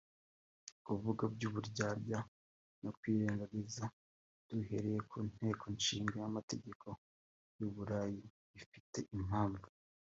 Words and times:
Kuvuga 0.85 1.21
iby’uburyarya 1.29 2.19
no 2.81 2.91
kwirengagiza 2.97 3.83
duhereye 4.47 4.99
ku 5.09 5.17
Nteko 5.31 5.63
Ishinga 5.77 6.17
Amategeko 6.29 6.87
y’u 7.57 7.69
Burayi 7.75 8.21
bifite 8.53 8.97
impamvu 9.17 9.65